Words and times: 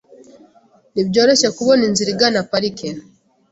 Ntibyoroshye 0.93 1.47
kubona 1.57 1.81
inzira 1.89 2.09
igana 2.15 2.39
parike. 2.51 2.89